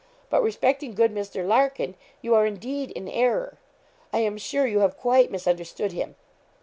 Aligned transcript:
But 0.31 0.41
respecting 0.41 0.95
good 0.95 1.13
Mr. 1.13 1.45
Larkin, 1.45 1.93
you 2.23 2.33
are, 2.33 2.43
indeed, 2.47 2.89
in 2.89 3.07
error; 3.07 3.59
I 4.11 4.17
am 4.17 4.39
sure 4.39 4.65
you 4.65 4.79
have 4.79 4.97
quite 4.97 5.29
misunderstood 5.29 5.91
him. 5.91 6.15